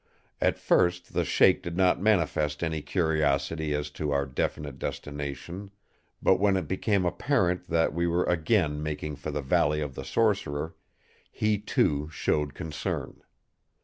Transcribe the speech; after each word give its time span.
At 0.41 0.57
first 0.57 1.13
the 1.13 1.23
Sheik 1.23 1.61
did 1.61 1.77
not 1.77 2.01
manifest 2.01 2.63
any 2.63 2.81
curiosity 2.81 3.71
as 3.75 3.91
to 3.91 4.09
our 4.11 4.25
definite 4.25 4.79
destination; 4.79 5.69
but 6.23 6.39
when 6.39 6.57
it 6.57 6.67
became 6.67 7.05
apparent 7.05 7.67
that 7.67 7.93
we 7.93 8.07
were 8.07 8.23
again 8.23 8.81
making 8.81 9.17
for 9.17 9.29
the 9.29 9.43
Valley 9.43 9.79
of 9.79 9.93
the 9.93 10.03
Sorcerer, 10.03 10.73
he 11.31 11.59
too 11.59 12.09
showed 12.09 12.55
concern. 12.55 13.21